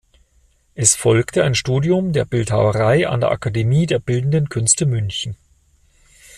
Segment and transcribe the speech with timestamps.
[0.73, 5.35] Es folgte ein Studium der Bildhauerei an der Akademie der Bildenden Künste München.